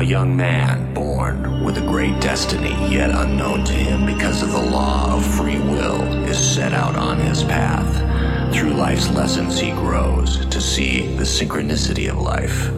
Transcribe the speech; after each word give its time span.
A 0.00 0.02
young 0.02 0.34
man 0.34 0.94
born 0.94 1.62
with 1.62 1.76
a 1.76 1.82
great 1.82 2.18
destiny 2.22 2.70
yet 2.90 3.10
unknown 3.10 3.64
to 3.64 3.74
him 3.74 4.06
because 4.06 4.42
of 4.42 4.50
the 4.50 4.70
law 4.70 5.14
of 5.14 5.36
free 5.36 5.58
will 5.58 6.02
is 6.24 6.38
set 6.38 6.72
out 6.72 6.96
on 6.96 7.18
his 7.18 7.44
path. 7.44 8.50
Through 8.50 8.72
life's 8.72 9.10
lessons, 9.10 9.60
he 9.60 9.72
grows 9.72 10.46
to 10.46 10.58
see 10.58 11.14
the 11.16 11.24
synchronicity 11.24 12.08
of 12.08 12.16
life 12.16 12.70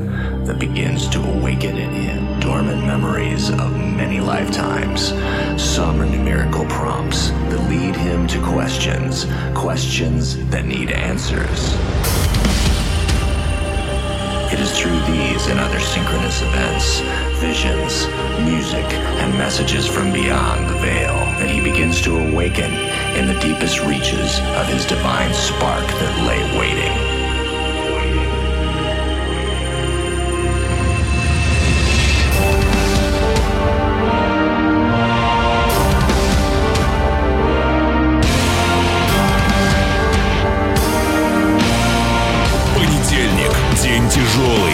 that 0.46 0.58
begins 0.58 1.08
to 1.10 1.22
awaken 1.22 1.78
in 1.78 1.90
him 1.90 2.40
dormant 2.40 2.84
memories 2.84 3.50
of 3.50 3.70
many 3.76 4.18
lifetimes. 4.18 5.10
Some 5.62 6.00
are 6.00 6.06
numerical 6.06 6.64
prompts 6.64 7.30
that 7.30 7.70
lead 7.70 7.94
him 7.94 8.26
to 8.26 8.42
questions, 8.42 9.26
questions 9.54 10.44
that 10.48 10.66
need 10.66 10.90
answers. 10.90 11.76
It 14.52 14.60
is 14.60 14.78
through 14.78 15.00
these 15.06 15.46
and 15.46 15.58
other 15.58 15.80
synchronous 15.80 16.42
events, 16.42 17.00
visions, 17.40 18.06
music, 18.44 18.84
and 19.22 19.32
messages 19.38 19.86
from 19.86 20.12
beyond 20.12 20.68
the 20.68 20.74
veil 20.74 21.14
that 21.40 21.48
he 21.48 21.62
begins 21.62 22.02
to 22.02 22.18
awaken 22.18 22.70
in 23.16 23.26
the 23.26 23.40
deepest 23.40 23.80
reaches 23.80 24.40
of 24.40 24.66
his 24.66 24.84
divine 24.84 25.32
spark 25.32 25.86
that 25.86 26.26
lay 26.26 26.58
waiting. 26.58 27.11
Тяжелый. 44.22 44.71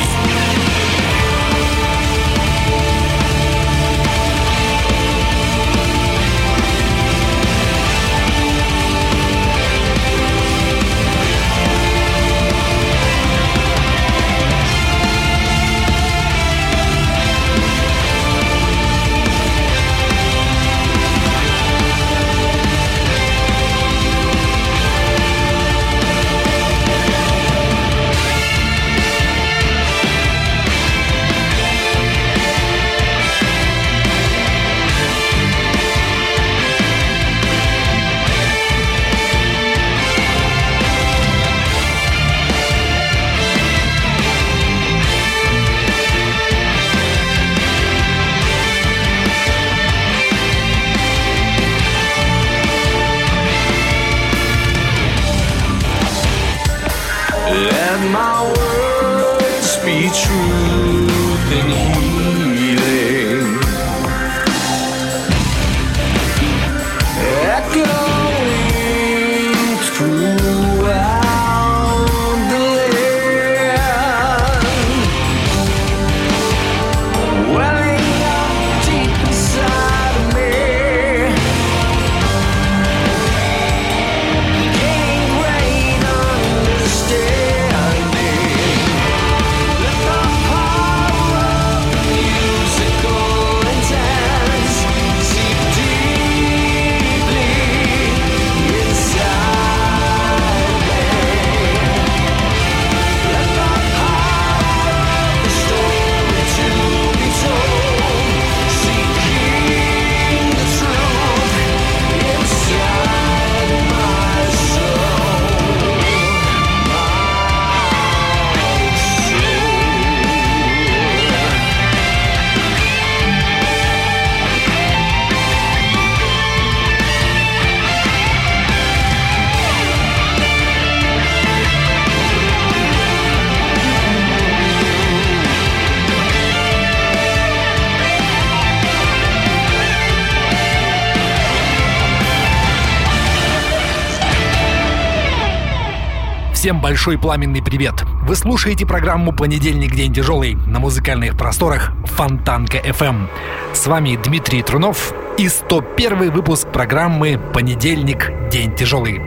Всем 146.58 146.80
большой 146.80 147.16
пламенный 147.16 147.62
привет! 147.62 148.02
Вы 148.24 148.34
слушаете 148.34 148.84
программу 148.84 149.32
«Понедельник. 149.32 149.94
День 149.94 150.12
тяжелый» 150.12 150.56
на 150.56 150.80
музыкальных 150.80 151.38
просторах 151.38 151.92
Фонтанка 152.06 152.78
FM. 152.78 153.28
С 153.72 153.86
вами 153.86 154.18
Дмитрий 154.20 154.64
Трунов 154.64 155.14
и 155.38 155.48
101 155.48 156.32
выпуск 156.32 156.66
программы 156.72 157.38
«Понедельник. 157.54 158.32
День 158.50 158.74
тяжелый». 158.74 159.20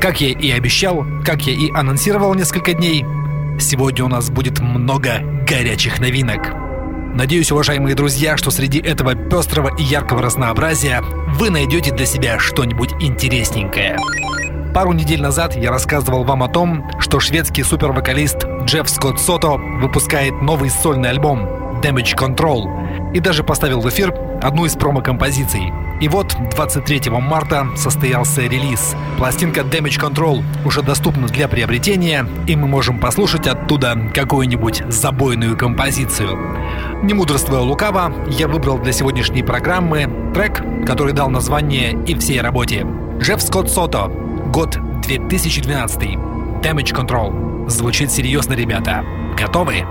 Как 0.00 0.20
я 0.20 0.28
и 0.28 0.48
обещал, 0.52 1.04
как 1.24 1.44
я 1.44 1.54
и 1.54 1.72
анонсировал 1.72 2.34
несколько 2.34 2.72
дней, 2.72 3.04
сегодня 3.58 4.04
у 4.04 4.08
нас 4.08 4.30
будет 4.30 4.60
много 4.60 5.22
горячих 5.48 5.98
новинок. 5.98 6.52
Надеюсь, 7.16 7.50
уважаемые 7.50 7.96
друзья, 7.96 8.36
что 8.36 8.52
среди 8.52 8.78
этого 8.78 9.16
пестрого 9.16 9.76
и 9.76 9.82
яркого 9.82 10.22
разнообразия 10.22 11.02
вы 11.34 11.50
найдете 11.50 11.92
для 11.92 12.06
себя 12.06 12.38
что-нибудь 12.38 12.92
интересненькое. 13.00 13.96
Пару 14.74 14.92
недель 14.92 15.20
назад 15.20 15.56
я 15.56 15.70
рассказывал 15.70 16.22
вам 16.22 16.44
о 16.44 16.48
том, 16.48 16.88
что 17.00 17.18
шведский 17.18 17.64
супервокалист 17.64 18.46
Джефф 18.64 18.88
Скотт 18.88 19.18
Сото 19.18 19.56
выпускает 19.56 20.40
новый 20.42 20.70
сольный 20.70 21.10
альбом 21.10 21.40
Damage 21.82 22.16
Control 22.16 23.12
и 23.12 23.18
даже 23.18 23.42
поставил 23.42 23.80
в 23.80 23.88
эфир 23.88 24.14
одну 24.40 24.66
из 24.66 24.74
промо-композиций. 24.74 25.72
И 26.00 26.08
вот 26.08 26.36
23 26.52 27.10
марта 27.10 27.66
состоялся 27.76 28.42
релиз. 28.42 28.94
Пластинка 29.18 29.62
Damage 29.62 30.00
Control 30.00 30.44
уже 30.64 30.82
доступна 30.82 31.26
для 31.26 31.48
приобретения, 31.48 32.24
и 32.46 32.54
мы 32.54 32.68
можем 32.68 33.00
послушать 33.00 33.48
оттуда 33.48 33.98
какую-нибудь 34.14 34.84
забойную 34.88 35.58
композицию. 35.58 36.38
Не 37.02 37.12
мудрствуя 37.12 37.60
лукаво, 37.60 38.14
я 38.28 38.46
выбрал 38.46 38.78
для 38.78 38.92
сегодняшней 38.92 39.42
программы 39.42 40.08
трек, 40.32 40.62
который 40.86 41.12
дал 41.12 41.28
название 41.28 41.92
и 42.06 42.14
всей 42.14 42.40
работе. 42.40 42.86
Джефф 43.18 43.42
Скотт 43.42 43.68
Сото, 43.68 44.10
год 44.50 44.76
2012. 45.02 46.02
Damage 46.62 46.92
Control. 46.92 47.68
Звучит 47.70 48.10
серьезно, 48.10 48.54
ребята. 48.54 49.04
Готовы? 49.36 49.84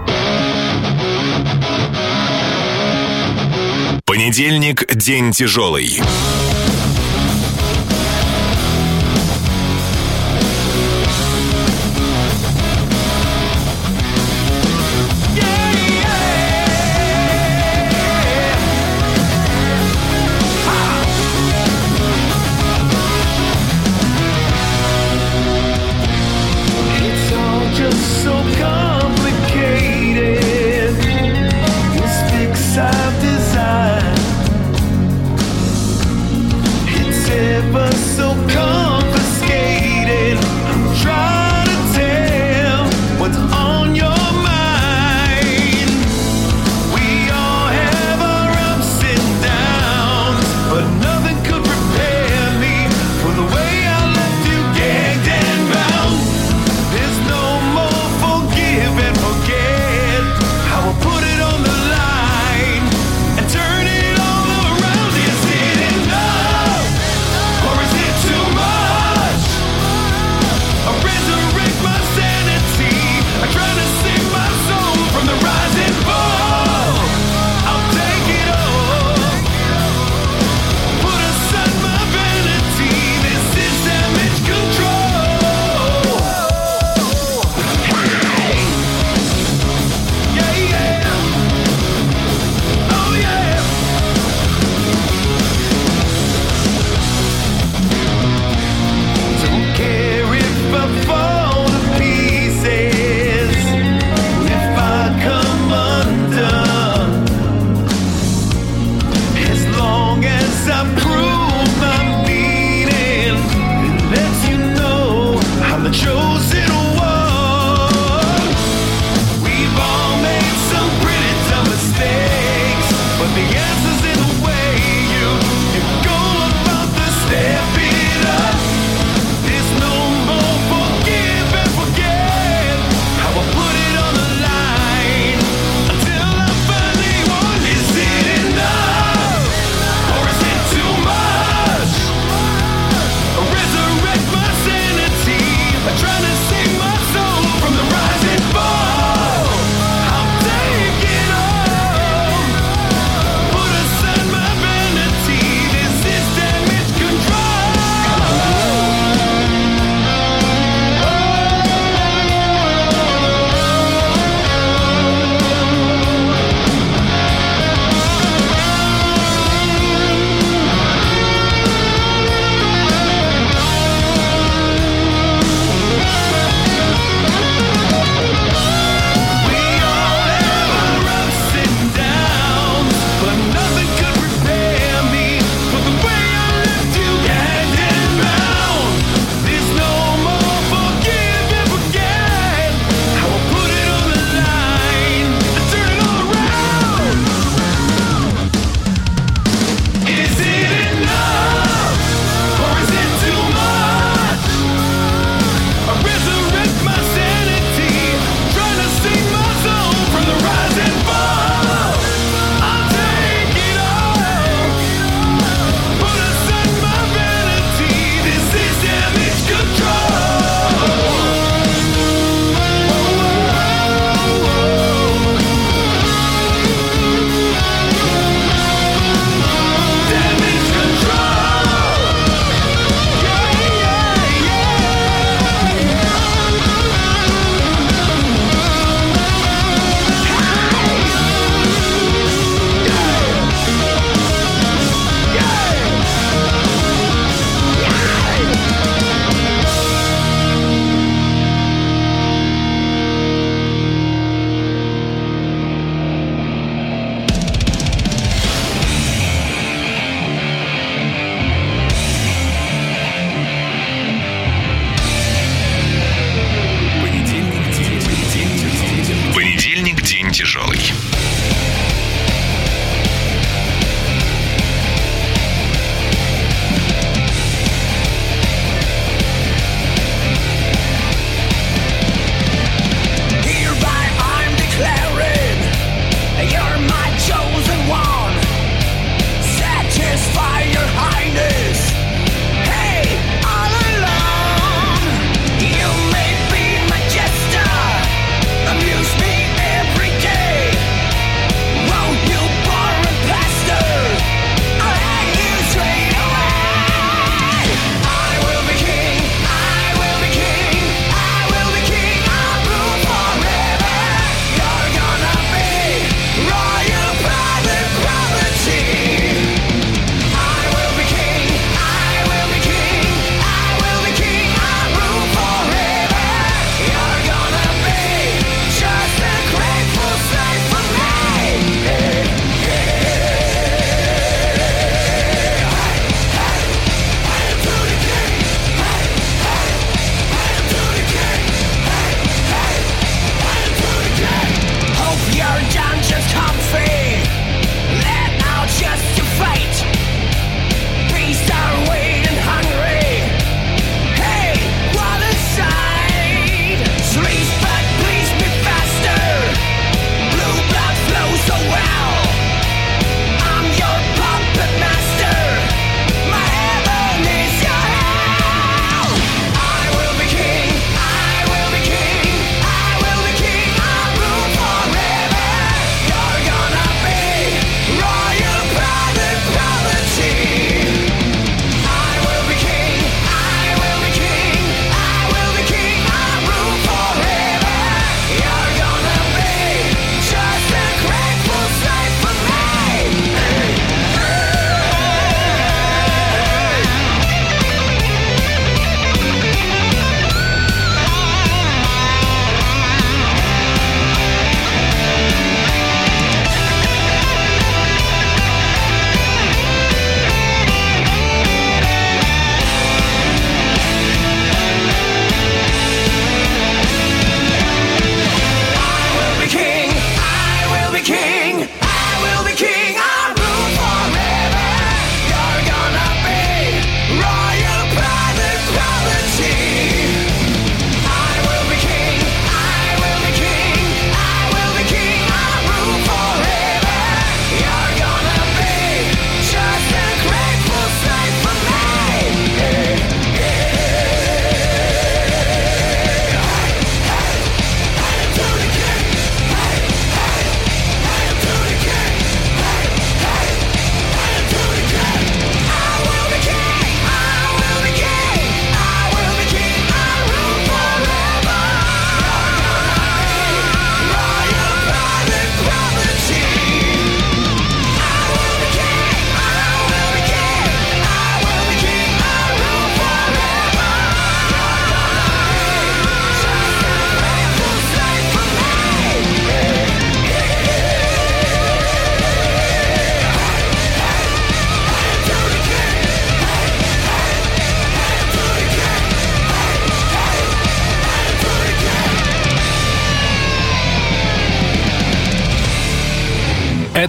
Понедельник. 4.06 4.86
День 4.94 5.32
тяжелый. 5.32 6.02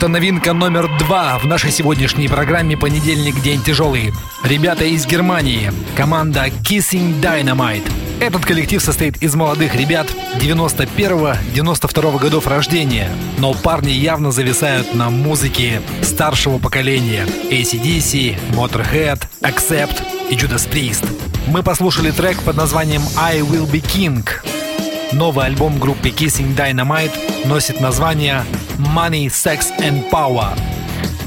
Это 0.00 0.08
новинка 0.08 0.54
номер 0.54 0.88
два 0.98 1.38
в 1.38 1.44
нашей 1.44 1.70
сегодняшней 1.70 2.26
программе 2.26 2.74
«Понедельник. 2.74 3.38
День 3.42 3.62
тяжелый». 3.62 4.14
Ребята 4.42 4.86
из 4.86 5.04
Германии. 5.04 5.70
Команда 5.94 6.46
Kissing 6.46 7.20
Dynamite. 7.20 7.86
Этот 8.18 8.42
коллектив 8.46 8.82
состоит 8.82 9.22
из 9.22 9.34
молодых 9.34 9.74
ребят 9.74 10.06
91-92 10.36 12.18
годов 12.18 12.46
рождения, 12.46 13.10
но 13.36 13.52
парни 13.52 13.90
явно 13.90 14.30
зависают 14.30 14.94
на 14.94 15.10
музыке 15.10 15.82
старшего 16.00 16.56
поколения 16.56 17.26
ACDC, 17.50 18.38
Motorhead, 18.52 19.24
Accept 19.42 20.02
и 20.30 20.34
Judas 20.34 20.66
Priest. 20.66 21.06
Мы 21.46 21.62
послушали 21.62 22.10
трек 22.10 22.40
под 22.40 22.56
названием 22.56 23.02
I 23.18 23.40
Will 23.40 23.70
Be 23.70 23.82
King. 23.82 24.26
Новый 25.12 25.44
альбом 25.44 25.78
группы 25.78 26.08
Kissing 26.08 26.56
Dynamite 26.56 27.46
носит 27.46 27.82
название 27.82 28.46
Money, 28.80 29.26
Sex 29.26 29.66
and 29.78 30.10
Power. 30.10 30.58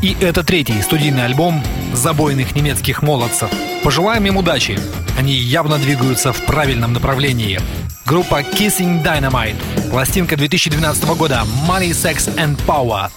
И 0.01 0.17
это 0.19 0.43
третий 0.43 0.81
студийный 0.81 1.25
альбом 1.25 1.63
забойных 1.93 2.55
немецких 2.55 3.01
молодцев. 3.01 3.49
Пожелаем 3.83 4.25
им 4.25 4.37
удачи. 4.37 4.77
Они 5.17 5.33
явно 5.33 5.77
двигаются 5.77 6.33
в 6.33 6.41
правильном 6.45 6.93
направлении. 6.93 7.59
Группа 8.05 8.41
Kissing 8.41 9.03
Dynamite. 9.03 9.89
Пластинка 9.89 10.35
2012 10.35 11.03
года 11.15 11.43
Money, 11.67 11.91
Sex 11.91 12.35
and 12.35 12.57
Power. 12.65 13.09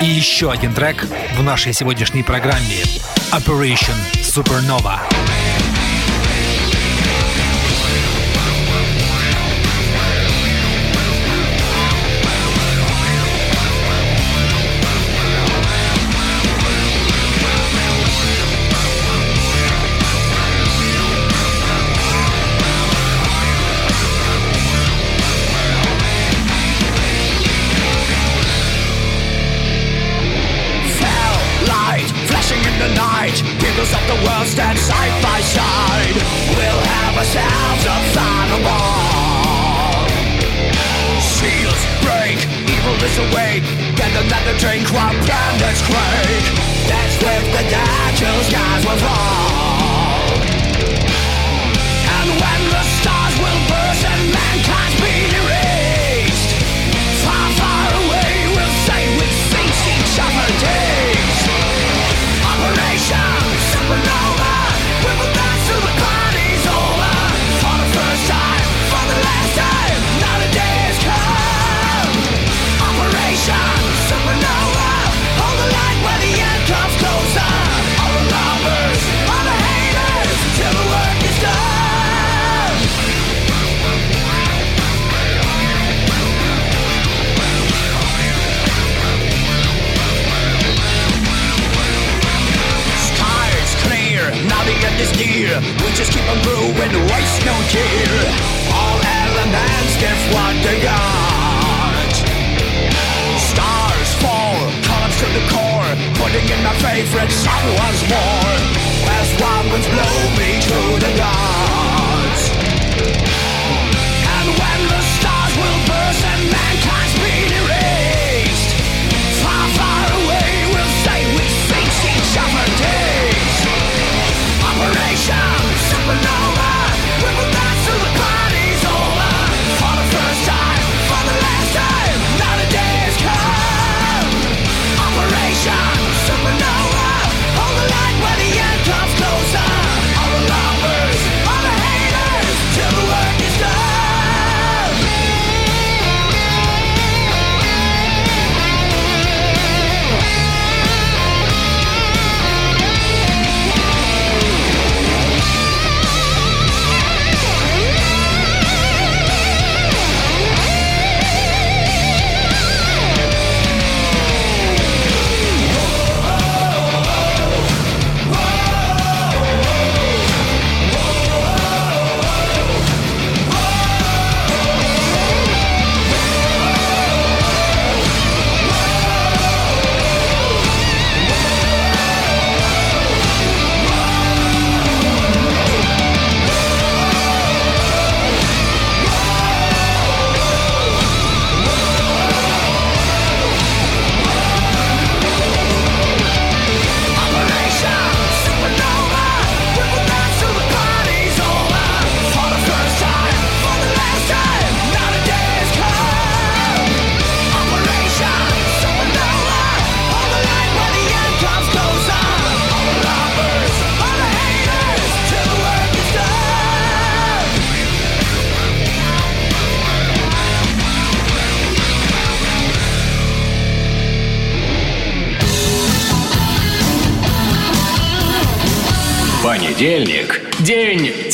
И 0.00 0.04
еще 0.04 0.50
один 0.50 0.74
трек 0.74 1.06
в 1.36 1.42
нашей 1.42 1.72
сегодняшней 1.72 2.22
программе 2.22 2.82
Operation 3.32 3.96
Supernova. 4.22 5.00
away 43.26 43.60
Get 43.98 44.12
another 44.24 44.54
drink 44.58 44.86
while 44.92 45.12
down 45.26 45.58
quake 45.58 45.82
great 45.82 46.68
that's 46.88 47.22
where 47.22 47.40
the 47.40 47.68
dead 47.68 48.20
guys. 48.20 48.46
skies 48.46 48.86
will 48.86 49.47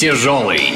тяжелый. 0.04 0.73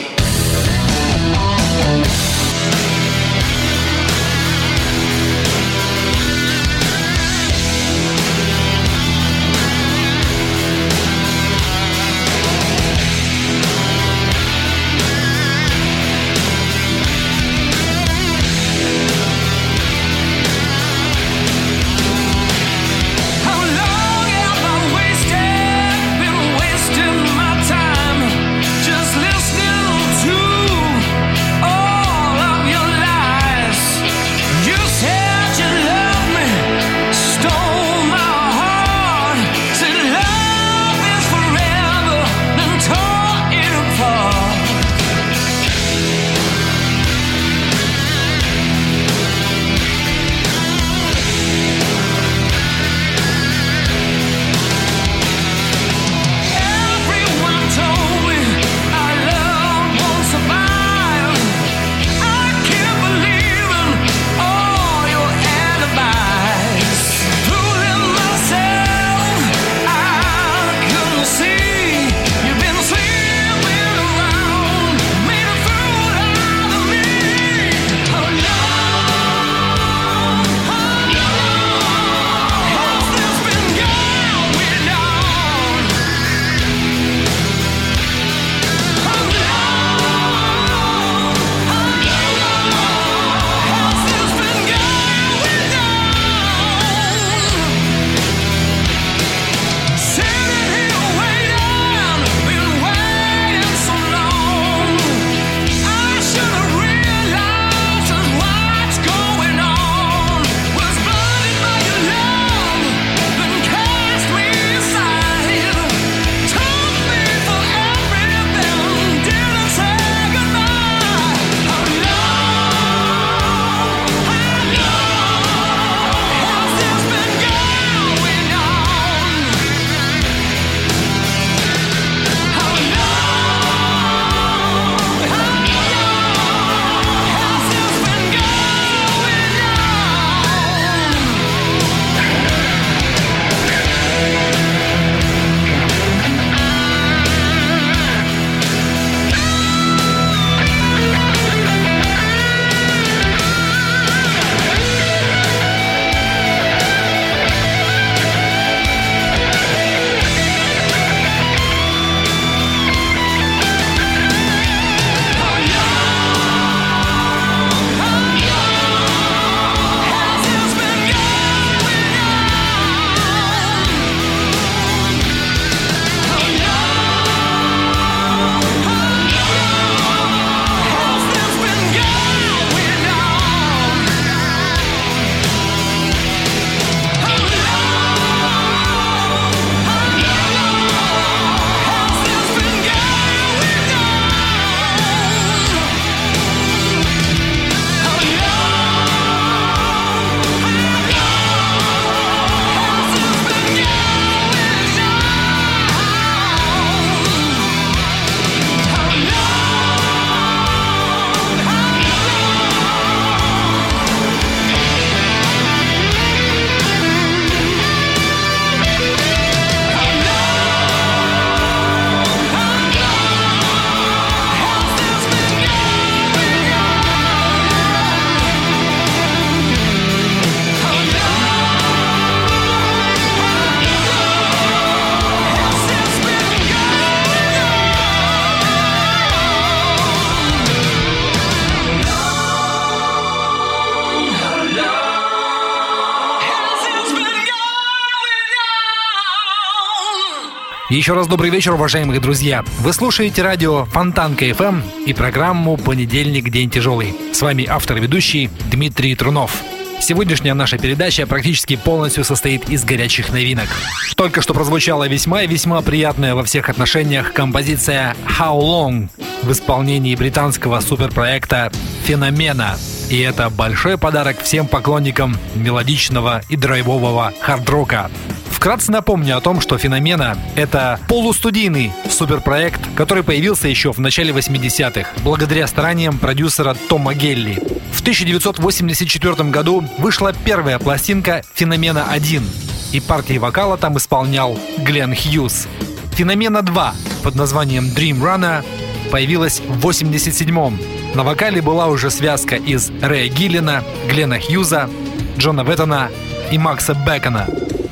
Еще 250.89 251.13
раз 251.13 251.27
добрый 251.27 251.51
вечер, 251.51 251.75
уважаемые 251.75 252.19
друзья. 252.19 252.65
Вы 252.79 252.95
слушаете 252.95 253.43
радио 253.43 253.85
Фонтанка 253.85 254.47
FM 254.47 254.83
и 255.05 255.13
программу 255.13 255.77
«Понедельник. 255.77 256.49
День 256.49 256.71
тяжелый». 256.71 257.15
С 257.31 257.43
вами 257.43 257.67
автор-ведущий 257.69 258.49
Дмитрий 258.71 259.15
Трунов. 259.15 259.63
Сегодняшняя 260.01 260.55
наша 260.55 260.79
передача 260.79 261.27
практически 261.27 261.77
полностью 261.77 262.25
состоит 262.25 262.71
из 262.71 262.85
горячих 262.87 263.31
новинок. 263.31 263.69
Только 264.17 264.41
что 264.41 264.55
прозвучала 264.55 265.07
весьма 265.07 265.43
и 265.43 265.47
весьма 265.47 265.83
приятная 265.83 266.35
во 266.35 266.43
всех 266.43 266.71
отношениях 266.71 267.35
композиция 267.35 268.17
«How 268.27 268.59
Long» 268.59 269.11
в 269.43 269.53
исполнении 269.53 270.17
британского 270.17 270.81
суперпроекта 270.81 271.71
«Феномена». 272.05 272.79
И 273.11 273.19
это 273.21 273.51
большой 273.51 273.99
подарок 273.99 274.41
всем 274.43 274.67
поклонникам 274.67 275.37
мелодичного 275.55 276.41
и 276.49 276.57
драйвового 276.57 277.35
хард-рока. 277.41 278.11
Вкратце 278.59 278.91
напомню 278.91 279.37
о 279.37 279.41
том, 279.41 279.61
что 279.61 279.79
«Феномена»— 279.79 280.37
это 280.57 280.99
полустудийный 281.07 281.93
суперпроект, 282.11 282.81
который 282.97 283.23
появился 283.23 283.69
еще 283.69 283.93
в 283.93 283.99
начале 283.99 284.33
80-х, 284.33 285.11
благодаря 285.23 285.69
стараниям 285.69 286.19
продюсера 286.19 286.75
Тома 286.89 287.15
Гелли. 287.15 287.63
В 287.93 288.01
1984 288.01 289.51
году 289.51 289.89
вышла 289.99 290.33
первая 290.45 290.81
пластинка 290.81 291.45
«Феномена-1», 291.55 292.43
и 292.91 292.99
партии 292.99 293.39
вокала 293.39 293.79
там 293.79 293.97
исполнял 293.97 294.59
Глен 294.79 295.15
Хьюз. 295.15 295.69
«Феномена 296.15 296.59
2» 296.59 296.95
под 297.23 297.37
названием 297.37 297.85
«Dream 297.85 298.21
Runner» 298.21 298.65
появилась 299.13 299.61
в 299.61 299.87
87-м. 299.87 300.81
На 301.15 301.23
вокале 301.23 301.63
была 301.63 301.87
уже 301.87 302.11
связка 302.11 302.57
из 302.57 302.91
Рэя 303.01 303.29
Гиллина, 303.29 303.85
Глена 304.09 304.41
Хьюза, 304.41 304.91
Джона 305.39 305.61
Веттона 305.61 306.11
и 306.51 306.59
Макса 306.59 306.95
Бекона. 306.95 307.47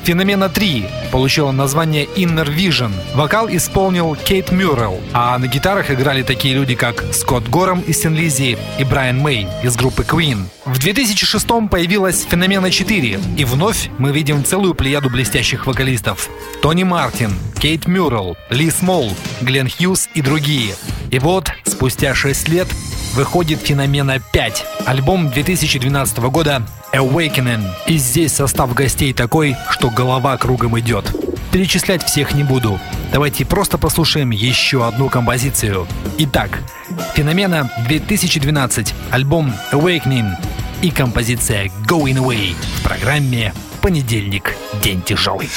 Феномена 0.07 0.47
3 0.47 1.06
получила 1.11 1.51
название 1.51 2.05
Inner 2.05 2.47
Vision. 2.47 2.91
Вокал 3.15 3.47
исполнил 3.49 4.15
Кейт 4.15 4.51
Мюррелл, 4.51 4.99
а 5.13 5.37
на 5.37 5.47
гитарах 5.47 5.91
играли 5.91 6.23
такие 6.23 6.53
люди, 6.53 6.75
как 6.75 7.03
Скотт 7.13 7.47
Гором 7.49 7.81
из 7.81 8.01
Синлизи 8.01 8.57
и 8.79 8.83
Брайан 8.83 9.19
Мэй 9.19 9.47
из 9.63 9.75
группы 9.75 10.03
Queen. 10.03 10.45
В 10.65 10.79
2006 10.79 11.47
появилась 11.69 12.25
Феномена 12.29 12.71
4, 12.71 13.19
и 13.37 13.45
вновь 13.45 13.89
мы 13.97 14.11
видим 14.11 14.43
целую 14.43 14.75
плеяду 14.75 15.09
блестящих 15.09 15.65
вокалистов. 15.65 16.29
Тони 16.61 16.83
Мартин, 16.83 17.31
Кейт 17.59 17.87
Мюррелл, 17.87 18.37
Ли 18.49 18.69
Смол, 18.69 19.11
Глен 19.41 19.69
Хьюз 19.69 20.09
и 20.13 20.21
другие. 20.21 20.75
И 21.11 21.19
вот, 21.19 21.49
спустя 21.65 22.13
6 22.13 22.49
лет, 22.49 22.67
выходит 23.13 23.59
«Феномена 23.61 24.17
5», 24.33 24.63
альбом 24.85 25.29
2012 25.29 26.17
года 26.19 26.61
«Awakening». 26.93 27.65
И 27.87 27.97
здесь 27.97 28.33
состав 28.33 28.73
гостей 28.73 29.13
такой, 29.13 29.55
что 29.71 29.89
голова 29.89 30.37
кругом 30.37 30.79
идет. 30.79 30.96
Перечислять 31.51 32.03
всех 32.03 32.33
не 32.33 32.43
буду. 32.43 32.79
Давайте 33.11 33.45
просто 33.45 33.77
послушаем 33.77 34.31
еще 34.31 34.85
одну 34.85 35.09
композицию. 35.09 35.87
Итак, 36.17 36.59
«Феномена 37.15 37.71
2012», 37.89 38.93
альбом 39.11 39.53
«Awakening» 39.71 40.31
и 40.81 40.91
композиция 40.91 41.71
«Going 41.87 42.17
Away» 42.17 42.55
в 42.79 42.83
программе 42.83 43.53
«Понедельник. 43.81 44.55
День 44.83 45.01
тяжелый». 45.01 45.49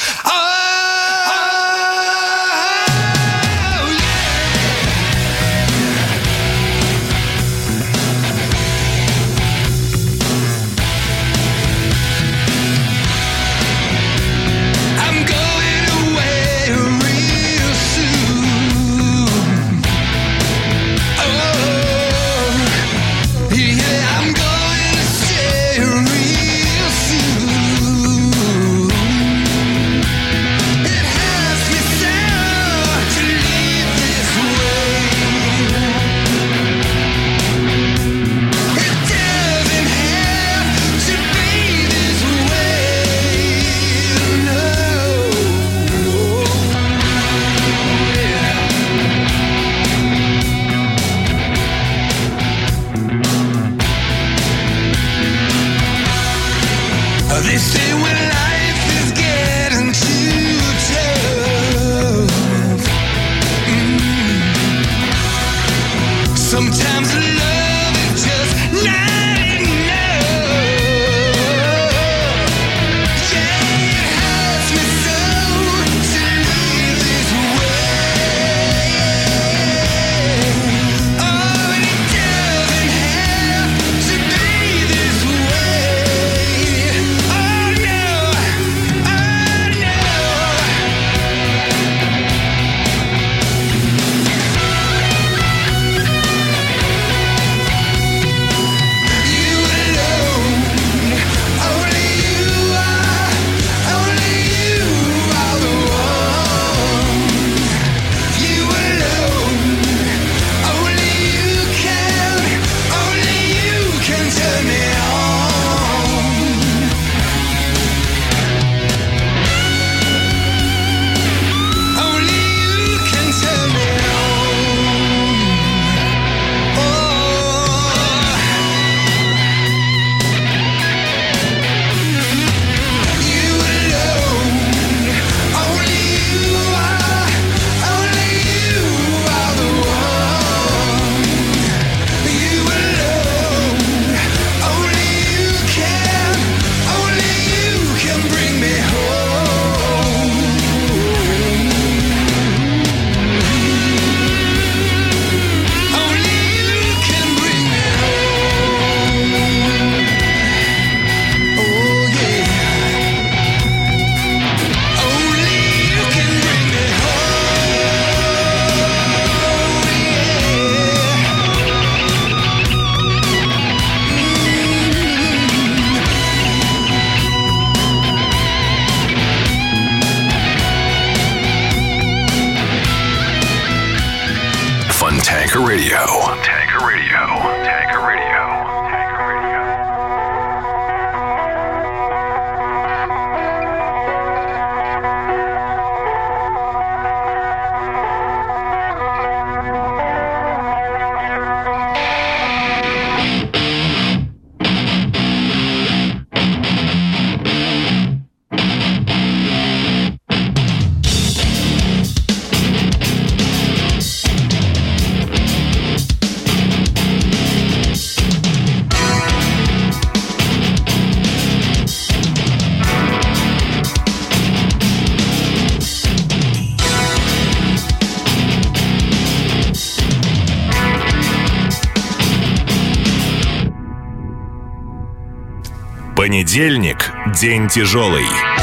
День 237.41 237.67
тяжелый. 237.67 238.60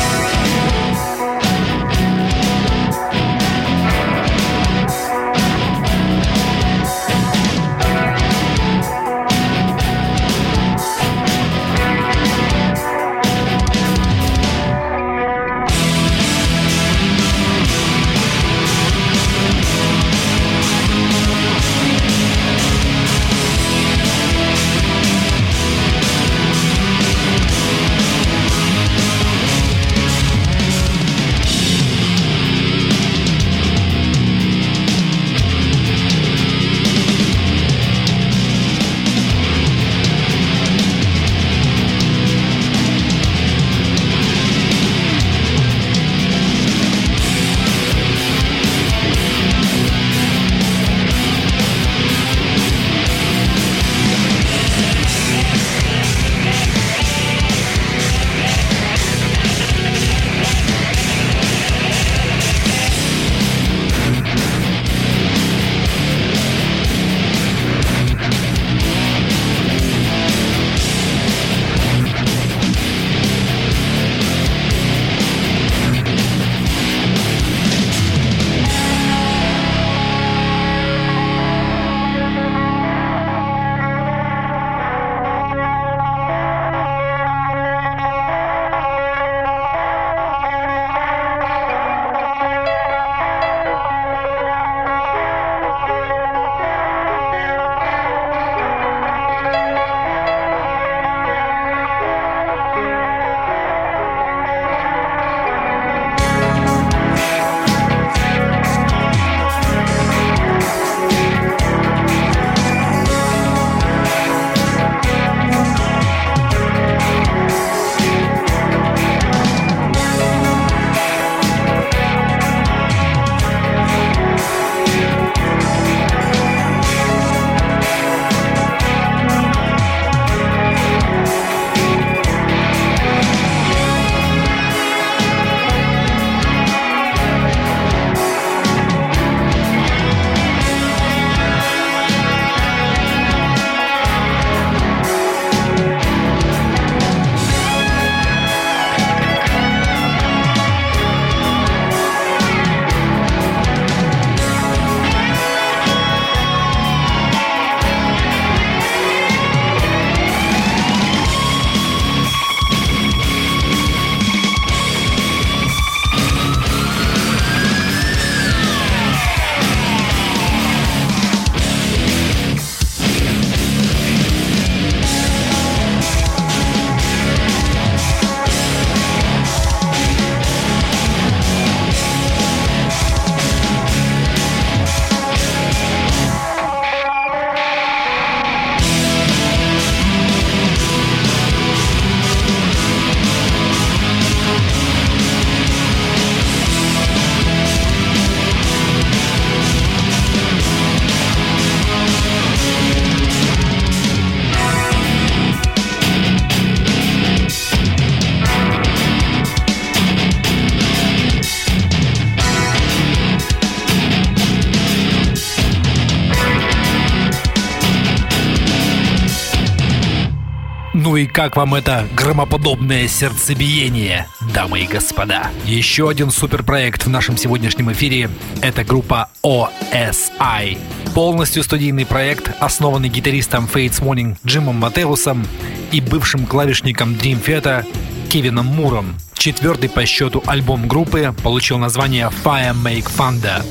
Как 221.39 221.55
вам 221.55 221.77
это 221.77 222.05
громоподобное 222.17 223.07
сердцебиение, 223.07 224.27
дамы 224.53 224.81
и 224.81 224.89
господа? 224.89 225.53
Еще 225.65 226.11
один 226.11 226.33
суперпроект 226.33 227.07
в 227.07 227.11
нашем 227.11 227.37
сегодняшнем 227.37 227.93
эфире— 227.93 228.29
это 228.61 228.83
группа 228.83 229.29
OSI. 229.45 230.77
Полностью 231.15 231.63
студийный 231.63 232.07
проект, 232.07 232.51
основанный 232.59 233.09
гитаристом 233.09 233.69
Fates 233.73 234.03
Morning 234.03 234.37
Джимом 234.45 234.81
Матеусом 234.81 235.47
и 235.93 236.01
бывшим 236.01 236.45
клавишником 236.45 237.13
Dream 237.13 237.41
Theater 237.41 237.87
Кевином 238.29 238.67
Муром. 238.67 239.15
Четвертый 239.35 239.89
по 239.89 240.05
счету 240.07 240.43
альбом 240.45 240.89
группы 240.89 241.33
получил 241.45 241.79
название 241.79 242.33
Fire 242.43 242.75
Make 242.75 243.07
Thunder. 243.17 243.65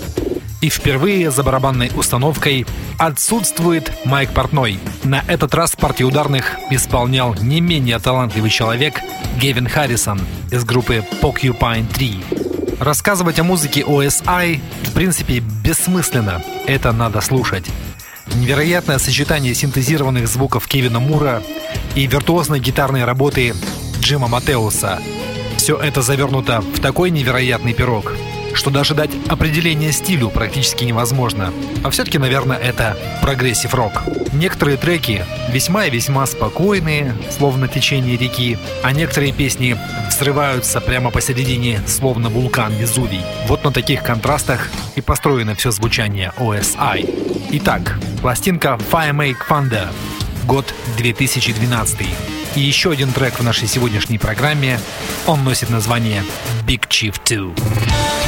И 0.59 0.69
впервые 0.69 1.29
за 1.29 1.43
барабанной 1.43 1.91
установкой 1.95 2.65
отсутствует 2.97 3.93
Майк 4.05 4.31
Портной. 4.31 4.79
На 5.03 5.23
этот 5.27 5.53
раз 5.53 5.75
партии 5.75 6.03
ударных 6.03 6.57
исполнял 6.71 7.35
не 7.35 7.61
менее 7.61 7.99
талантливый 7.99 8.49
человек 8.49 8.99
Гевин 9.39 9.67
Харрисон 9.67 10.19
из 10.51 10.63
группы 10.63 11.05
Porcupine 11.21 11.87
3. 11.93 12.23
Рассказывать 12.79 13.39
о 13.39 13.43
музыке 13.43 13.81
OSI 13.81 14.59
в 14.83 14.93
принципе 14.93 15.39
бессмысленно, 15.39 16.41
это 16.65 16.91
надо 16.91 17.21
слушать. 17.21 17.65
Невероятное 18.35 18.97
сочетание 18.97 19.53
синтезированных 19.53 20.27
звуков 20.27 20.67
Кевина 20.67 20.99
Мура 20.99 21.43
и 21.95 22.07
виртуозной 22.07 22.59
гитарной 22.59 23.05
работы 23.05 23.53
Джима 23.99 24.27
Матеуса. 24.27 24.99
Все 25.57 25.77
это 25.77 26.01
завернуто 26.01 26.61
в 26.61 26.79
такой 26.79 27.11
невероятный 27.11 27.73
пирог– 27.73 28.13
что 28.57 28.71
даже 28.71 28.95
дать 28.95 29.11
определение 29.29 29.91
стилю 29.91 30.29
практически 30.29 30.83
невозможно. 30.83 31.53
А 31.83 31.89
все-таки, 31.91 32.17
наверное, 32.17 32.57
это 32.57 32.97
прогрессив 33.21 33.73
рок. 33.73 34.03
Некоторые 34.33 34.77
треки 34.77 35.23
весьма 35.51 35.85
и 35.85 35.91
весьма 35.91 36.25
спокойные, 36.25 37.15
словно 37.29 37.67
течение 37.67 38.17
реки, 38.17 38.57
а 38.83 38.91
некоторые 38.91 39.31
песни 39.31 39.77
взрываются 40.09 40.81
прямо 40.81 41.11
посередине, 41.11 41.81
словно 41.85 42.29
вулкан 42.29 42.73
Везувий. 42.73 43.21
Вот 43.47 43.63
на 43.63 43.71
таких 43.71 44.03
контрастах 44.03 44.69
и 44.95 45.01
построено 45.01 45.55
все 45.55 45.71
звучание 45.71 46.33
OSI. 46.37 47.49
Итак, 47.51 47.99
пластинка 48.21 48.79
Fire 48.91 49.11
Make 49.11 49.37
Thunder, 49.47 49.87
год 50.45 50.65
2012. 50.97 52.07
И 52.55 52.59
еще 52.59 52.91
один 52.91 53.11
трек 53.11 53.39
в 53.39 53.43
нашей 53.43 53.67
сегодняшней 53.67 54.17
программе. 54.17 54.79
Он 55.27 55.43
носит 55.43 55.69
название 55.69 56.23
Big 56.65 56.87
Chief 56.87 57.15
2. 57.23 58.26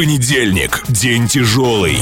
Понедельник. 0.00 0.82
День 0.88 1.28
тяжелый. 1.28 1.98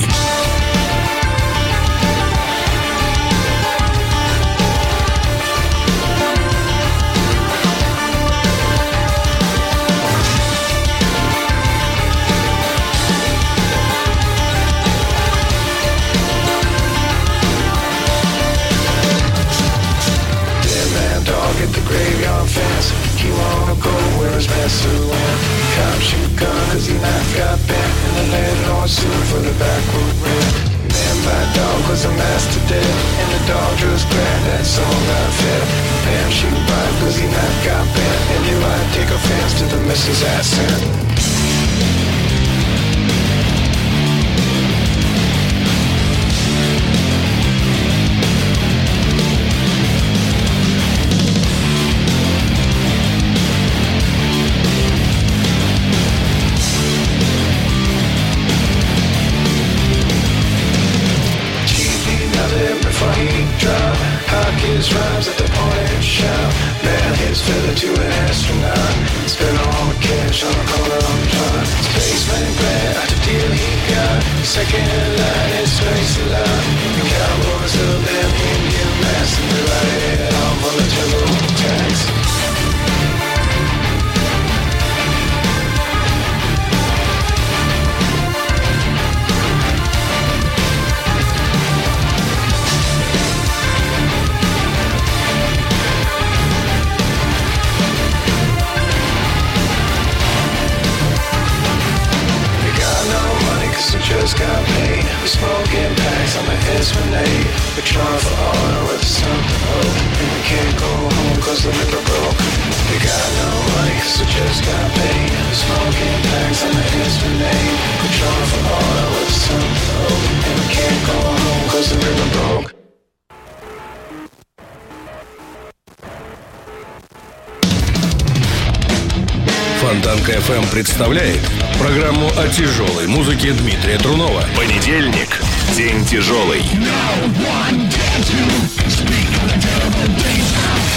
Фонтанка 130.08 130.32
FM 130.32 130.70
представляет 130.70 131.40
программу 131.78 132.28
о 132.38 132.48
тяжелой 132.48 133.06
музыке 133.06 133.52
Дмитрия 133.52 133.98
Трунова. 133.98 134.42
Понедельник. 134.56 135.28
День 135.76 136.02
тяжелый. 136.06 136.62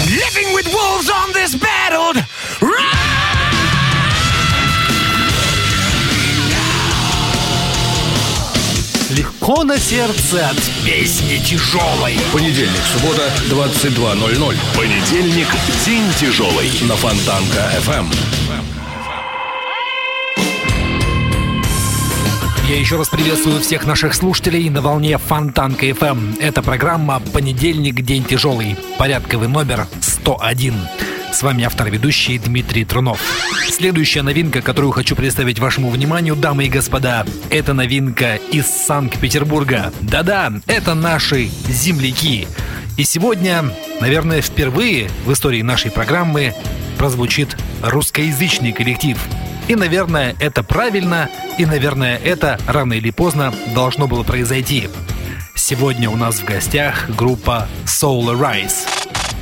Living 0.06 0.54
with 0.54 0.66
wolves 0.72 1.10
on 1.10 1.30
this 1.34 1.54
battle. 1.54 2.24
Легко 9.10 9.62
на 9.64 9.78
сердце 9.78 10.48
от 10.48 10.56
песни 10.86 11.36
тяжелой. 11.36 12.18
Понедельник, 12.32 12.80
суббота, 12.94 13.30
22.00 13.50 14.56
Понедельник. 14.74 15.48
День 15.84 16.10
тяжелый. 16.18 16.70
на 16.88 16.96
Фонтанка 16.96 17.72
FM. 17.86 18.71
Я 22.72 22.80
еще 22.80 22.96
раз 22.96 23.10
приветствую 23.10 23.60
всех 23.60 23.84
наших 23.84 24.14
слушателей 24.14 24.70
на 24.70 24.80
волне 24.80 25.18
Фонтанка 25.18 25.84
FM. 25.90 26.40
Это 26.40 26.62
программа 26.62 27.20
«Понедельник. 27.20 28.00
День 28.00 28.24
тяжелый». 28.24 28.78
Порядковый 28.96 29.46
номер 29.46 29.88
101. 30.00 30.74
С 31.34 31.42
вами 31.42 31.64
автор-ведущий 31.64 32.38
Дмитрий 32.38 32.86
Трунов. 32.86 33.20
Следующая 33.68 34.22
новинка, 34.22 34.62
которую 34.62 34.90
хочу 34.92 35.14
представить 35.14 35.58
вашему 35.58 35.90
вниманию, 35.90 36.34
дамы 36.34 36.64
и 36.64 36.70
господа, 36.70 37.26
это 37.50 37.74
новинка 37.74 38.36
из 38.36 38.64
Санкт-Петербурга. 38.68 39.92
Да-да, 40.00 40.50
это 40.66 40.94
наши 40.94 41.50
земляки. 41.68 42.48
И 42.96 43.04
сегодня, 43.04 43.64
наверное, 44.00 44.40
впервые 44.40 45.10
в 45.26 45.32
истории 45.34 45.60
нашей 45.60 45.90
программы 45.90 46.54
прозвучит 46.96 47.54
русскоязычный 47.82 48.72
коллектив. 48.72 49.18
И, 49.68 49.74
наверное, 49.74 50.34
это 50.40 50.62
правильно, 50.62 51.30
и, 51.58 51.64
наверное, 51.64 52.18
это 52.18 52.58
рано 52.66 52.94
или 52.94 53.10
поздно 53.10 53.54
должно 53.74 54.08
было 54.08 54.22
произойти. 54.22 54.88
Сегодня 55.54 56.10
у 56.10 56.16
нас 56.16 56.36
в 56.36 56.44
гостях 56.44 57.08
группа 57.10 57.68
Soul 57.84 58.36
Rise. 58.38 58.88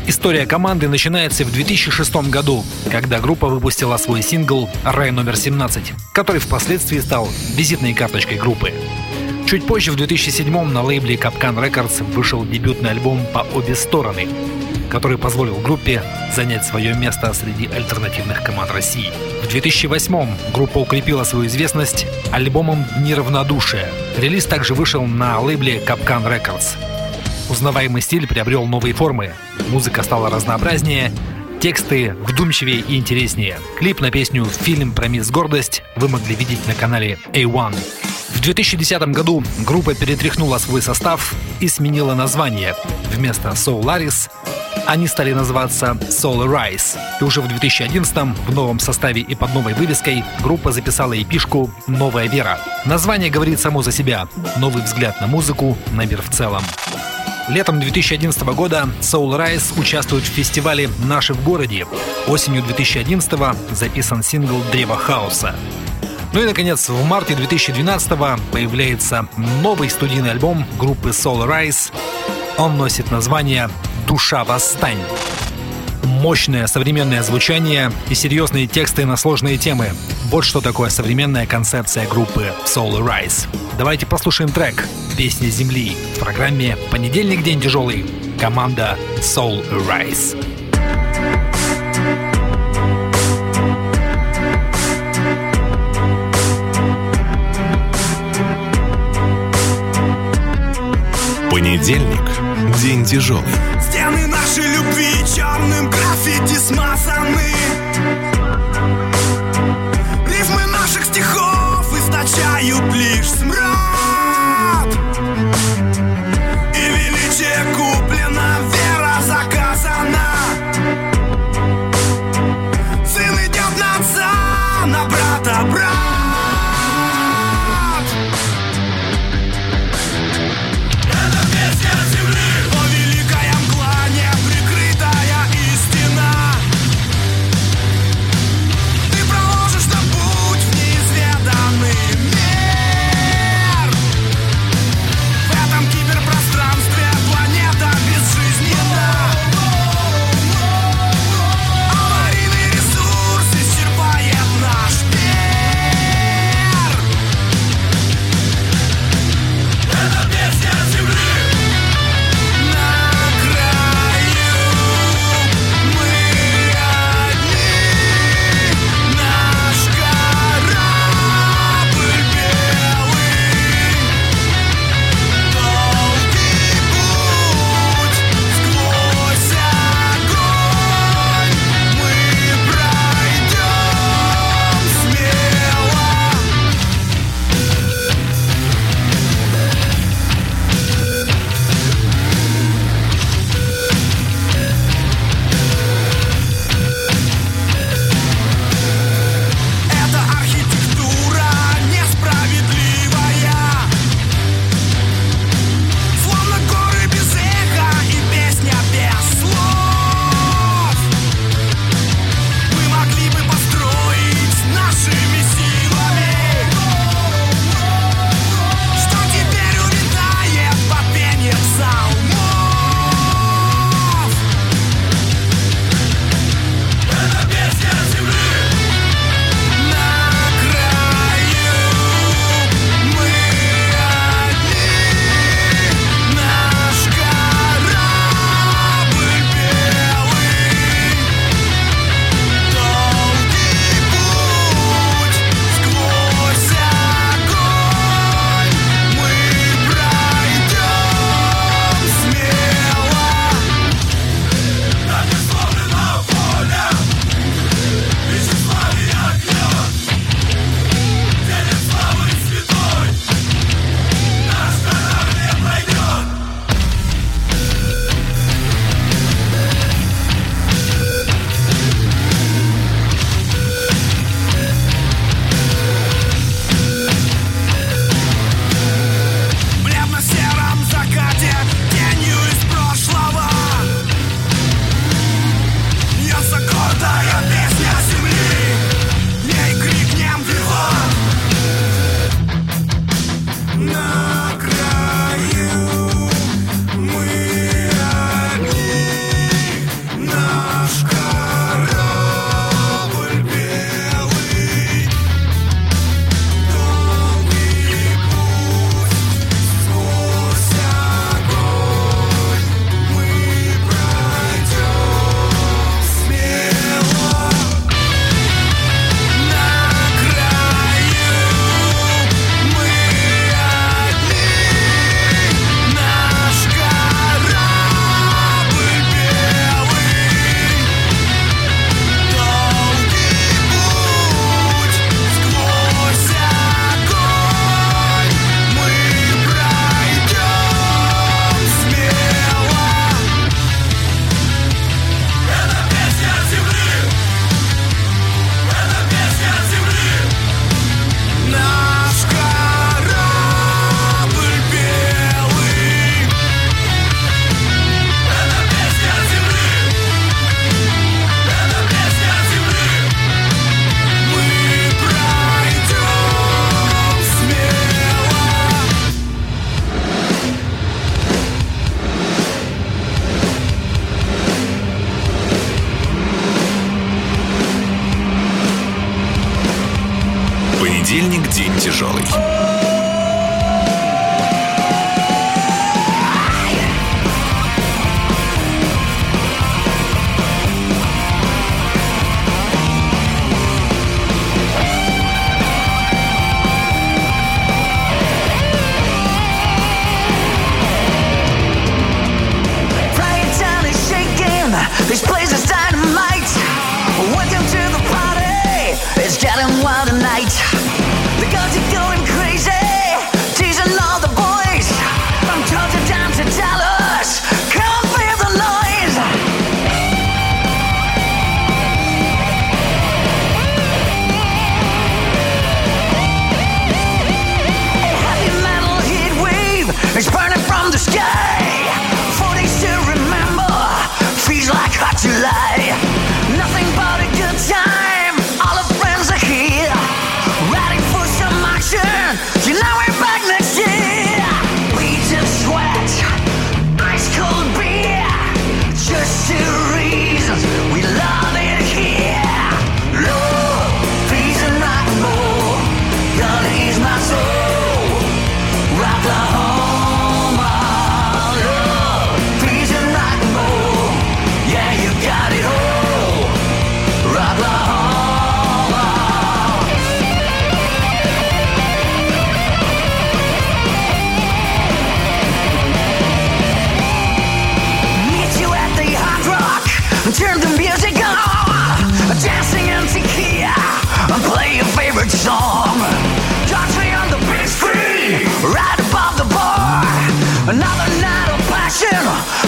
История 0.06 0.44
команды 0.46 0.88
начинается 0.88 1.44
в 1.44 1.52
2006 1.52 2.30
году, 2.30 2.64
когда 2.90 3.20
группа 3.20 3.48
выпустила 3.48 3.96
свой 3.96 4.22
сингл 4.22 4.68
«Рай 4.84 5.10
номер 5.10 5.34
17», 5.34 5.92
который 6.12 6.40
впоследствии 6.40 6.98
стал 6.98 7.28
визитной 7.54 7.94
карточкой 7.94 8.38
группы. 8.38 8.72
Чуть 9.46 9.66
позже, 9.66 9.92
в 9.92 9.96
2007 9.96 10.64
на 10.64 10.82
лейбле 10.82 11.16
Capcan 11.16 11.56
Records 11.56 12.04
вышел 12.12 12.44
дебютный 12.44 12.90
альбом 12.90 13.24
«По 13.32 13.40
обе 13.54 13.74
стороны», 13.74 14.28
который 14.90 15.16
позволил 15.16 15.56
группе 15.56 16.02
занять 16.34 16.64
свое 16.64 16.94
место 16.94 17.32
среди 17.32 17.66
альтернативных 17.66 18.42
команд 18.42 18.70
России. 18.70 19.10
В 19.42 19.48
2008 19.48 20.28
группа 20.52 20.78
укрепила 20.78 21.24
свою 21.24 21.46
известность 21.46 22.06
альбомом 22.32 22.84
«Дни 22.98 23.14
равнодушия». 23.14 23.88
Релиз 24.18 24.44
также 24.44 24.74
вышел 24.74 25.06
на 25.06 25.38
лейбле 25.40 25.78
Capcan 25.78 26.24
Records. 26.26 26.76
Узнаваемый 27.48 28.02
стиль 28.02 28.28
приобрел 28.28 28.66
новые 28.66 28.94
формы, 28.94 29.32
музыка 29.70 30.02
стала 30.02 30.30
разнообразнее, 30.30 31.12
тексты 31.60 32.14
вдумчивее 32.22 32.80
и 32.80 32.96
интереснее. 32.96 33.58
Клип 33.78 34.00
на 34.00 34.10
песню 34.10 34.44
«Фильм 34.44 34.92
про 34.92 35.08
мисс 35.08 35.30
Гордость» 35.30 35.82
вы 35.96 36.08
могли 36.08 36.34
видеть 36.34 36.66
на 36.66 36.74
канале 36.74 37.18
A1. 37.32 37.74
В 38.34 38.40
2010 38.40 39.02
году 39.08 39.42
группа 39.66 39.94
перетряхнула 39.94 40.58
свой 40.58 40.80
состав 40.80 41.34
и 41.60 41.68
сменила 41.68 42.14
название. 42.14 42.74
Вместо 43.12 43.48
Soul 43.50 43.82
Aris 43.82 44.30
они 44.90 45.06
стали 45.06 45.32
называться 45.32 45.96
Soul 46.08 46.48
Rise. 46.48 46.98
И 47.20 47.24
уже 47.24 47.40
в 47.40 47.46
2011 47.46 48.12
в 48.48 48.52
новом 48.52 48.80
составе 48.80 49.20
и 49.20 49.36
под 49.36 49.54
новой 49.54 49.72
вывеской 49.72 50.24
группа 50.42 50.72
записала 50.72 51.12
эпишку 51.16 51.70
«Новая 51.86 52.26
вера». 52.26 52.58
Название 52.84 53.30
говорит 53.30 53.60
само 53.60 53.82
за 53.82 53.92
себя. 53.92 54.26
Новый 54.56 54.82
взгляд 54.82 55.20
на 55.20 55.28
музыку, 55.28 55.78
на 55.92 56.06
мир 56.06 56.20
в 56.20 56.30
целом. 56.30 56.64
Летом 57.48 57.78
2011 57.78 58.42
года 58.42 58.88
Soul 59.00 59.38
Rise 59.38 59.78
участвует 59.78 60.24
в 60.24 60.32
фестивале 60.32 60.90
«Наши 61.04 61.34
в 61.34 61.44
городе». 61.44 61.86
Осенью 62.26 62.64
2011 62.64 63.32
записан 63.70 64.24
сингл 64.24 64.60
«Древо 64.72 64.96
хаоса». 64.96 65.54
Ну 66.32 66.42
и, 66.42 66.46
наконец, 66.46 66.88
в 66.88 67.04
марте 67.04 67.36
2012 67.36 68.10
появляется 68.50 69.28
новый 69.62 69.88
студийный 69.88 70.32
альбом 70.32 70.66
группы 70.80 71.10
Soul 71.10 71.46
Rise. 71.46 71.92
Он 72.58 72.76
носит 72.76 73.12
название 73.12 73.70
«Душа 74.10 74.42
восстань». 74.42 74.98
Мощное 76.02 76.66
современное 76.66 77.22
звучание 77.22 77.92
и 78.08 78.14
серьезные 78.16 78.66
тексты 78.66 79.06
на 79.06 79.16
сложные 79.16 79.56
темы. 79.56 79.90
Вот 80.30 80.44
что 80.44 80.60
такое 80.60 80.90
современная 80.90 81.46
концепция 81.46 82.08
группы 82.08 82.52
Soul 82.66 82.98
Rise. 83.06 83.46
Давайте 83.78 84.06
послушаем 84.06 84.50
трек 84.50 84.84
«Песня 85.16 85.46
Земли» 85.46 85.96
в 86.16 86.18
программе 86.18 86.76
«Понедельник. 86.90 87.44
День 87.44 87.60
тяжелый». 87.60 88.04
Команда 88.40 88.98
Soul 89.18 89.64
Rise. 89.88 90.36
Понедельник. 101.48 102.76
День 102.80 103.04
тяжелый. 103.04 103.69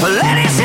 Well, 0.01 0.13
let 0.13 0.39
it 0.39 0.62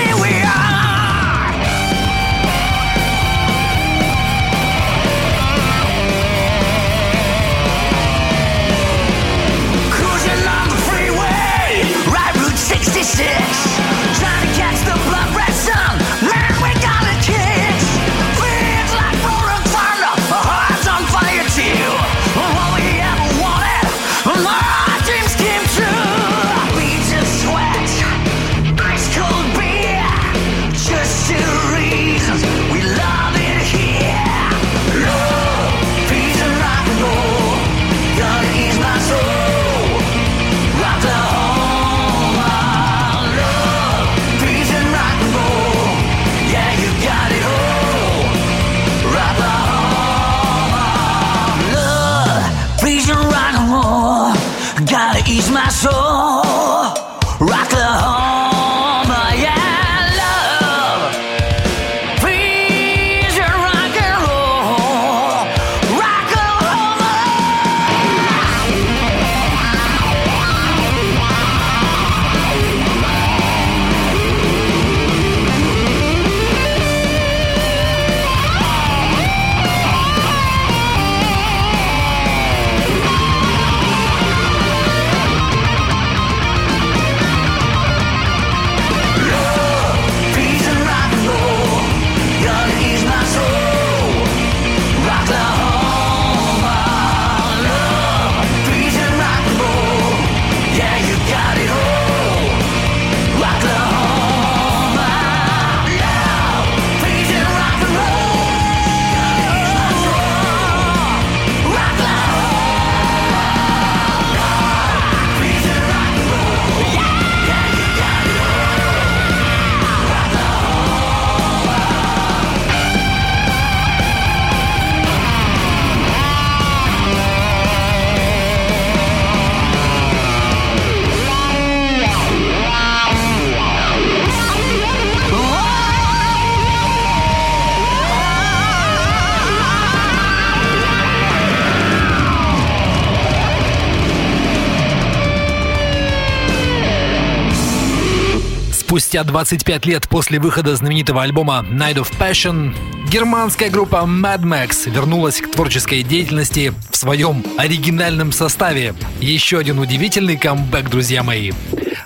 спустя 149.18 149.24
25 149.24 149.86
лет 149.88 150.07
после 150.07 150.39
выхода 150.39 150.76
знаменитого 150.76 151.24
альбома 151.24 151.65
Night 151.72 151.95
of 151.95 152.11
Passion 152.20 152.76
германская 153.09 153.72
группа 153.72 154.05
Mad 154.05 154.41
Max 154.41 154.88
вернулась 154.89 155.41
к 155.41 155.49
творческой 155.49 156.03
деятельности 156.03 156.72
в 156.91 156.95
своем 156.95 157.43
оригинальном 157.57 158.32
составе. 158.32 158.93
Еще 159.20 159.57
один 159.57 159.80
удивительный 159.80 160.38
камбэк, 160.38 160.89
друзья 160.89 161.24
мои. 161.24 161.51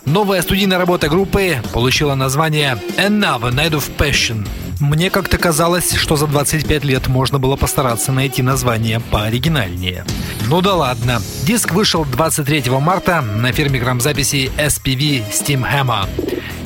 Новая 0.05 0.41
студийная 0.41 0.77
работа 0.77 1.09
группы 1.09 1.57
получила 1.73 2.15
название 2.15 2.77
Another 2.97 3.51
Night 3.51 3.71
of 3.71 3.91
Passion. 3.97 4.47
Мне 4.79 5.09
как-то 5.09 5.37
казалось, 5.37 5.93
что 5.93 6.15
за 6.15 6.27
25 6.27 6.85
лет 6.85 7.07
можно 7.07 7.39
было 7.39 7.57
постараться 7.57 8.11
найти 8.11 8.41
название 8.41 8.99
пооригинальнее. 8.99 10.05
Ну 10.47 10.61
да 10.61 10.75
ладно. 10.75 11.21
Диск 11.43 11.73
вышел 11.73 12.05
23 12.05 12.63
марта 12.79 13.21
на 13.21 13.51
фирме 13.51 13.79
грамзаписи 13.79 14.49
SPV 14.57 15.23
Steam 15.31 15.65
Hammer. 15.69 16.07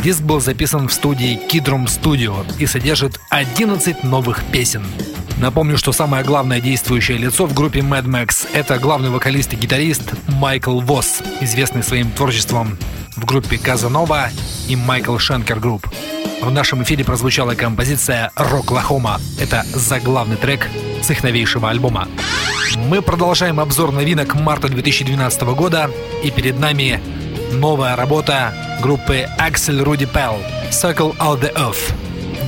Диск 0.05 0.21
был 0.21 0.39
записан 0.39 0.87
в 0.87 0.93
студии 0.93 1.39
Kidwood 1.49 1.85
Studio 1.85 2.45
и 2.59 2.67
содержит 2.67 3.19
11 3.31 4.03
новых 4.03 4.43
песен. 4.51 4.85
Напомню, 5.39 5.79
что 5.79 5.93
самое 5.93 6.23
главное 6.23 6.61
действующее 6.61 7.17
лицо 7.17 7.47
в 7.47 7.55
группе 7.55 7.79
Mad 7.79 8.05
Max— 8.05 8.47
это 8.53 8.77
главный 8.77 9.09
вокалист 9.09 9.53
и 9.53 9.55
гитарист 9.55 10.13
Майкл 10.27 10.79
Восс, 10.79 11.23
известный 11.41 11.81
своим 11.81 12.11
творчеством 12.11 12.77
в 13.15 13.25
группе 13.25 13.57
Casanova 13.57 14.29
и 14.67 14.75
Michael 14.75 15.17
Schenker 15.17 15.59
Group. 15.59 15.87
В 16.39 16.51
нашем 16.51 16.83
эфире 16.83 17.03
прозвучала 17.03 17.55
композиция 17.55 18.31
«Rock... 18.35 18.51
«Rocklahoma». 18.51 19.19
Это 19.39 19.65
заглавный 19.73 20.37
трек 20.37 20.69
с 21.01 21.09
их 21.09 21.23
новейшего 21.23 21.71
альбома. 21.71 22.07
Мы 22.75 23.01
продолжаем 23.01 23.59
обзор 23.59 23.91
новинок 23.91 24.35
марта 24.35 24.67
2012 24.67 25.41
года, 25.55 25.89
и 26.23 26.29
перед 26.29 26.59
нами 26.59 27.01
новая 27.59 27.95
работа 27.95 28.53
группы 28.81 29.27
Axel 29.39 29.83
Rudy 29.83 30.09
Pell 30.11 30.35
«Circle 30.71 31.15
All 31.17 31.39
the 31.39 31.53
Earth». 31.55 31.93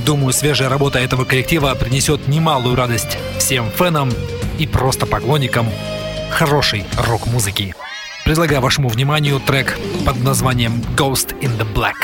Думаю, 0.04 0.32
свежая 0.32 0.68
работа 0.68 0.98
этого 0.98 1.24
коллектива 1.24 1.74
принесет 1.74 2.28
немалую 2.28 2.76
радость 2.76 3.18
всем 3.38 3.70
фенам 3.70 4.12
и 4.58 4.66
просто 4.66 5.06
поклонникам 5.06 5.68
хорошей 6.30 6.84
рок-музыки. 7.06 7.74
Предлагаю 8.24 8.60
вашему 8.60 8.88
вниманию 8.88 9.40
трек 9.40 9.78
под 10.04 10.22
названием 10.22 10.82
«Ghost 10.96 11.38
in 11.40 11.58
the 11.58 11.66
Black». 11.74 11.94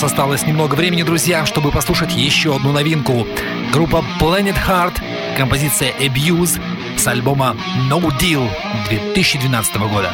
Нас 0.00 0.12
осталось 0.12 0.46
немного 0.46 0.76
времени, 0.76 1.02
друзья, 1.02 1.44
чтобы 1.44 1.70
послушать 1.70 2.14
еще 2.14 2.56
одну 2.56 2.72
новинку. 2.72 3.26
Группа 3.70 4.02
Planet 4.18 4.56
Heart, 4.66 5.02
композиция 5.36 5.92
Abuse 5.98 6.58
с 6.96 7.06
альбома 7.06 7.54
No 7.90 8.00
Deal 8.18 8.48
2012 8.88 9.76
года. 9.76 10.10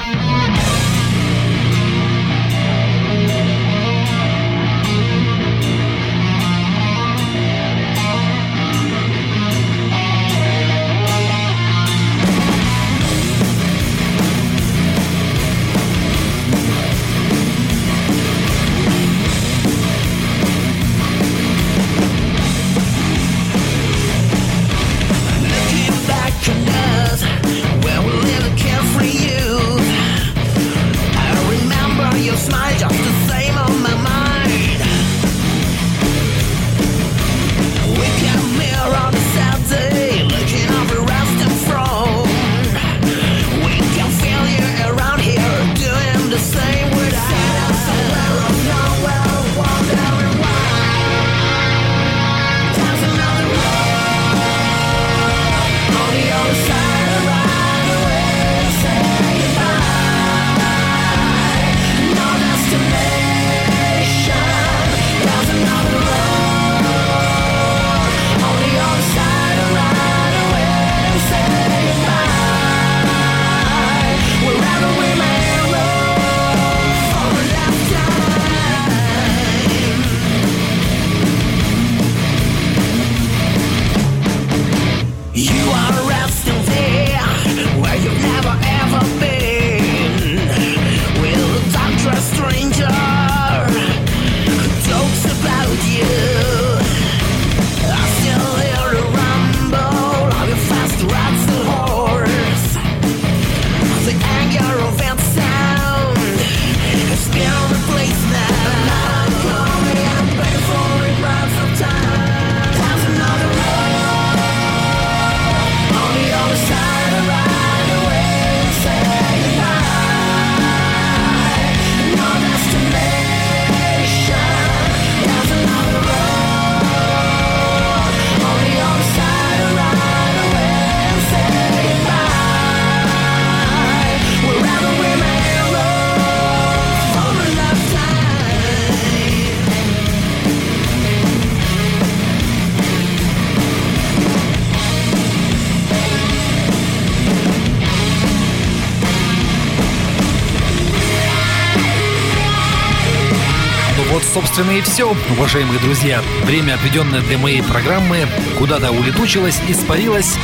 Собственно, 154.37 154.73
и 154.73 154.83
все, 154.83 155.17
уважаемые 155.31 155.81
друзья. 155.81 156.21
Время, 156.45 156.75
отведенное 156.75 157.23
для 157.23 157.39
моей 157.39 157.63
программы, 157.63 158.27
куда-то 158.59 158.91
улетучилось, 158.91 159.59
испарилось, 159.67 160.35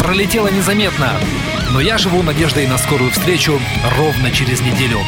пролетело 0.00 0.48
незаметно. 0.48 1.12
Но 1.70 1.80
я 1.80 1.96
живу 1.96 2.24
надеждой 2.24 2.66
на 2.66 2.76
скорую 2.76 3.12
встречу 3.12 3.60
ровно 3.96 4.32
через 4.32 4.60
неделю. 4.62 4.98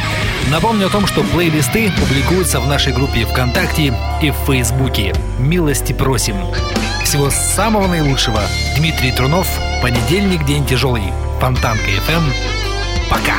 Напомню 0.52 0.86
о 0.86 0.90
том, 0.90 1.08
что 1.08 1.24
плейлисты 1.24 1.90
публикуются 1.98 2.60
в 2.60 2.68
нашей 2.68 2.92
группе 2.92 3.26
ВКонтакте 3.26 3.92
и 4.22 4.30
в 4.30 4.36
Фейсбуке. 4.46 5.12
Милости 5.40 5.92
просим. 5.92 6.36
Всего 7.02 7.28
самого 7.28 7.88
наилучшего. 7.88 8.40
Дмитрий 8.76 9.10
Трунов. 9.10 9.48
Понедельник, 9.82 10.44
день 10.44 10.64
тяжелый. 10.64 11.12
Фонтанка 11.40 11.90
FM. 12.06 12.22
Пока. 13.10 13.38